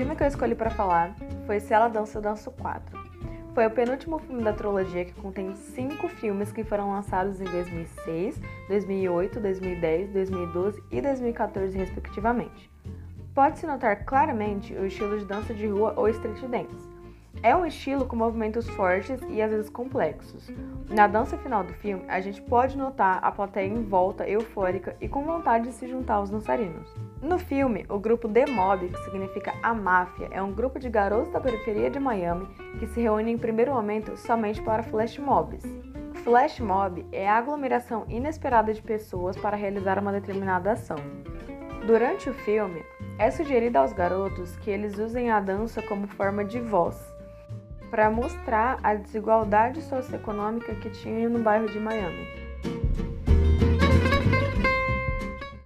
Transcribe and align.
filme 0.00 0.16
que 0.16 0.22
eu 0.22 0.28
escolhi 0.28 0.54
para 0.54 0.70
falar 0.70 1.14
foi 1.44 1.60
Se 1.60 1.74
Ela 1.74 1.86
Dança, 1.86 2.16
Eu 2.16 2.22
Danço 2.22 2.50
4. 2.52 2.98
Foi 3.54 3.66
o 3.66 3.70
penúltimo 3.70 4.18
filme 4.18 4.42
da 4.42 4.50
trilogia 4.50 5.04
que 5.04 5.12
contém 5.12 5.54
cinco 5.54 6.08
filmes 6.08 6.50
que 6.50 6.64
foram 6.64 6.90
lançados 6.90 7.38
em 7.38 7.44
2006, 7.44 8.40
2008, 8.68 9.38
2010, 9.38 10.08
2012 10.08 10.82
e 10.90 11.02
2014, 11.02 11.76
respectivamente. 11.76 12.70
Pode-se 13.34 13.66
notar 13.66 14.06
claramente 14.06 14.72
o 14.72 14.86
estilo 14.86 15.18
de 15.18 15.26
dança 15.26 15.52
de 15.52 15.66
rua 15.66 15.92
ou 15.94 16.08
street 16.08 16.40
dance. 16.44 16.88
É 17.42 17.56
um 17.56 17.64
estilo 17.64 18.04
com 18.04 18.16
movimentos 18.16 18.68
fortes 18.68 19.18
e 19.30 19.40
às 19.40 19.50
vezes 19.50 19.70
complexos. 19.70 20.50
Na 20.90 21.06
dança 21.06 21.38
final 21.38 21.64
do 21.64 21.72
filme, 21.72 22.04
a 22.06 22.20
gente 22.20 22.42
pode 22.42 22.76
notar 22.76 23.18
a 23.22 23.32
plateia 23.32 23.66
em 23.66 23.82
volta, 23.82 24.28
eufórica 24.28 24.94
e 25.00 25.08
com 25.08 25.24
vontade 25.24 25.68
de 25.68 25.72
se 25.72 25.88
juntar 25.88 26.16
aos 26.16 26.28
dançarinos. 26.28 26.94
No 27.22 27.38
filme, 27.38 27.86
o 27.88 27.98
grupo 27.98 28.28
The 28.28 28.44
Mob, 28.44 28.86
que 28.88 29.04
significa 29.04 29.54
a 29.62 29.72
máfia, 29.72 30.28
é 30.30 30.42
um 30.42 30.52
grupo 30.52 30.78
de 30.78 30.90
garotos 30.90 31.32
da 31.32 31.40
periferia 31.40 31.88
de 31.88 31.98
Miami 31.98 32.46
que 32.78 32.86
se 32.86 33.00
reúne 33.00 33.32
em 33.32 33.38
primeiro 33.38 33.72
momento 33.72 34.18
somente 34.18 34.60
para 34.60 34.82
flash 34.82 35.18
mobs. 35.18 35.62
Flash 36.22 36.60
mob 36.60 37.06
é 37.10 37.26
a 37.26 37.38
aglomeração 37.38 38.04
inesperada 38.06 38.74
de 38.74 38.82
pessoas 38.82 39.34
para 39.36 39.56
realizar 39.56 39.98
uma 39.98 40.12
determinada 40.12 40.72
ação. 40.72 40.98
Durante 41.86 42.28
o 42.28 42.34
filme, 42.34 42.84
é 43.18 43.30
sugerido 43.30 43.78
aos 43.78 43.94
garotos 43.94 44.54
que 44.56 44.70
eles 44.70 44.98
usem 44.98 45.30
a 45.30 45.40
dança 45.40 45.80
como 45.80 46.06
forma 46.06 46.44
de 46.44 46.60
voz, 46.60 46.98
para 47.90 48.10
mostrar 48.10 48.78
a 48.82 48.94
desigualdade 48.94 49.82
socioeconômica 49.82 50.74
que 50.76 50.90
tinha 50.90 51.28
no 51.28 51.40
bairro 51.40 51.68
de 51.68 51.80
Miami. 51.80 52.39